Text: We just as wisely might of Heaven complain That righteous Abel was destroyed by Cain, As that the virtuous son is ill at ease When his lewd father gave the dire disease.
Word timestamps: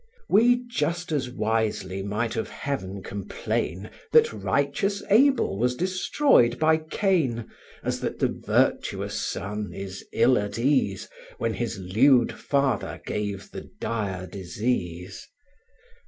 We 0.27 0.65
just 0.67 1.11
as 1.11 1.29
wisely 1.29 2.01
might 2.01 2.35
of 2.35 2.49
Heaven 2.49 3.03
complain 3.03 3.91
That 4.11 4.33
righteous 4.33 5.03
Abel 5.11 5.59
was 5.59 5.75
destroyed 5.75 6.57
by 6.57 6.77
Cain, 6.77 7.47
As 7.83 7.99
that 7.99 8.17
the 8.17 8.29
virtuous 8.29 9.13
son 9.23 9.71
is 9.75 10.03
ill 10.11 10.39
at 10.39 10.57
ease 10.57 11.07
When 11.37 11.53
his 11.53 11.77
lewd 11.77 12.31
father 12.33 12.99
gave 13.05 13.51
the 13.51 13.69
dire 13.79 14.25
disease. 14.25 15.27